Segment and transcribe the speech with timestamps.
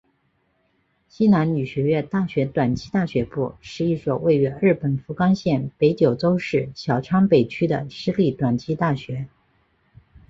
[1.09, 9.27] 西南女学院大学短期大学部是一所位于日本福冈县北九州市小仓北区的私立短期大学。